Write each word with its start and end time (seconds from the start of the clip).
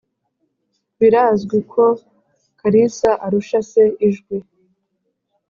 birazwi 0.99 1.57
ko 1.71 1.85
karisa 2.59 3.09
arusha 3.25 3.59
se 3.71 3.83
ijwi. 4.07 4.37